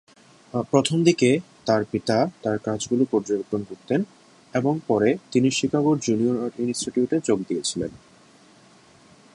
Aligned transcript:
প্রথম 0.69 0.97
দিকে 1.03 1.29
তাঁর 1.65 1.81
পিতা 1.91 2.17
তাঁর 2.43 2.57
কাজগুলো 2.57 3.03
পর্যবেক্ষণ 3.11 3.61
করতেন 3.63 3.99
এবং 4.53 4.73
পরে 4.87 5.09
তিনি 5.31 5.49
শিকাগোর 5.51 5.97
জুনিয়র 5.99 6.37
আর্ট 6.43 6.55
ইনস্টিটিউটে 6.59 7.17
যোগ 7.27 7.39
দিয়েছিলেন। 7.47 7.91